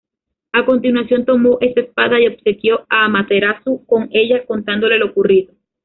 [0.51, 5.53] A continuación, tomó esa espada y obsequió a Amaterasu con ella, contándole lo ocurrido.